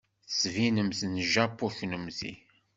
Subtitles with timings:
[0.27, 2.33] Tettbinemt-d n Japu kunemti.